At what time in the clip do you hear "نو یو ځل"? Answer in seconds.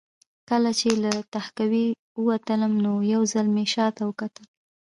2.85-3.47